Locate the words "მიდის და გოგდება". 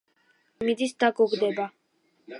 0.71-1.71